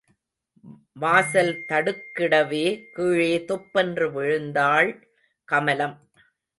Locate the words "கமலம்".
5.47-5.97